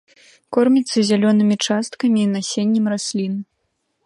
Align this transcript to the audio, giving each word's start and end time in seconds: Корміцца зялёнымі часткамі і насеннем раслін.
Корміцца 0.55 1.03
зялёнымі 1.09 1.55
часткамі 1.67 2.19
і 2.25 2.31
насеннем 2.35 2.85
раслін. 2.97 3.33